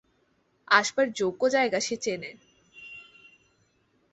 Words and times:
আসবার 0.67 1.07
যোগ্য 1.11 1.41
জয়গা 1.49 1.79
সে 1.79 1.95
চেনে। 1.97 2.31